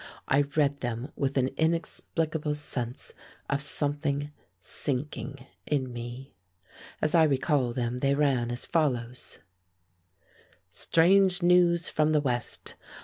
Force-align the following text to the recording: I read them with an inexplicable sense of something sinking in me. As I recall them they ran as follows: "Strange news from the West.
I 0.27 0.41
read 0.55 0.77
them 0.79 1.11
with 1.15 1.37
an 1.37 1.49
inexplicable 1.57 2.55
sense 2.55 3.13
of 3.47 3.61
something 3.61 4.31
sinking 4.57 5.45
in 5.67 5.93
me. 5.93 6.33
As 7.03 7.13
I 7.13 7.21
recall 7.21 7.71
them 7.71 7.99
they 7.99 8.15
ran 8.15 8.49
as 8.51 8.65
follows: 8.65 9.37
"Strange 10.71 11.43
news 11.43 11.87
from 11.87 12.13
the 12.13 12.19
West. 12.19 12.73